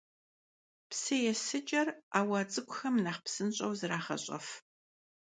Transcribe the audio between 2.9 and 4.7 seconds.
nexh tınşşu zerağeş'ef.